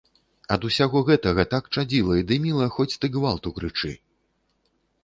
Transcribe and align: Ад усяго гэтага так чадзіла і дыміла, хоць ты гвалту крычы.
Ад 0.55 0.63
усяго 0.69 1.01
гэтага 1.09 1.45
так 1.53 1.69
чадзіла 1.75 2.17
і 2.23 2.27
дыміла, 2.33 2.65
хоць 2.79 2.91
ты 3.01 3.13
гвалту 3.19 3.57
крычы. 3.61 3.97